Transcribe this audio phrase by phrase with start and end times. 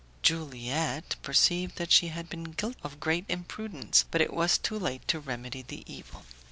[0.23, 5.07] Juliette perceived that she had been guilty of great imprudence, but it was too late
[5.09, 6.25] to remedy the evil.